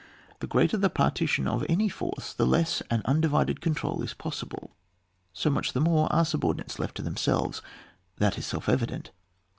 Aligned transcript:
The 0.39 0.47
greater 0.47 0.77
the 0.77 0.89
partition 0.89 1.47
of 1.47 1.63
any 1.69 1.87
force. 1.87 2.33
the 2.33 2.47
less 2.47 2.81
an 2.89 3.03
undivided 3.05 3.61
oontrol 3.61 4.03
is 4.03 4.15
possible, 4.15 4.71
so 5.31 5.51
much 5.51 5.73
the 5.73 5.79
more 5.79 6.11
are 6.11 6.25
subordinates 6.25 6.79
left 6.79 6.95
to 6.97 7.03
themselves; 7.03 7.61
that 8.17 8.35
is 8.39 8.47
self 8.47 8.67
evident. 8.67 9.11